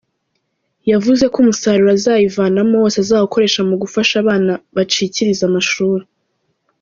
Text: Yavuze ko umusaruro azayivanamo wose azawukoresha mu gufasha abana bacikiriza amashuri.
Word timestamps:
Yavuze 0.91 1.23
ko 1.31 1.37
umusaruro 1.43 1.89
azayivanamo 1.97 2.73
wose 2.81 2.97
azawukoresha 2.99 3.61
mu 3.69 3.75
gufasha 3.81 4.13
abana 4.23 4.51
bacikiriza 4.75 5.43
amashuri. 5.49 6.03